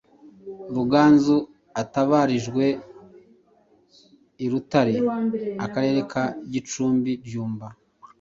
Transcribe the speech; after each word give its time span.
Ruganzu 0.75 1.37
atabarijweI 1.81 2.75
Rutare 4.51 4.95
Akarere 5.65 5.99
ka 6.11 6.23
Gicumbi 6.51 7.11
Byumba 7.23 7.67